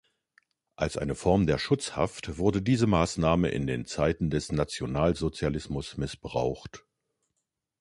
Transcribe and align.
Als 0.77 0.97
eine 0.97 1.13
Form 1.13 1.45
der 1.45 1.59
Schutzhaft 1.59 2.39
wurde 2.39 2.63
diese 2.63 2.87
Maßnahme 2.87 3.49
in 3.49 3.67
den 3.67 3.85
Zeiten 3.85 4.31
des 4.31 4.51
Nationalsozialismus 4.51 5.95
missbraucht. 5.97 6.87